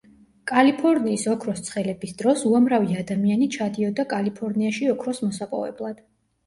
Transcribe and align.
კალიფორნიის 0.51 1.25
ოქროს 1.33 1.61
ცხელების 1.67 2.15
დროს 2.23 2.47
უამრავი 2.53 2.99
ადამიანი 3.05 3.51
ჩადიოდა 3.59 4.09
კალიფორნიაში 4.17 4.93
ოქროს 4.99 5.27
მოსაპოვებლად. 5.29 6.05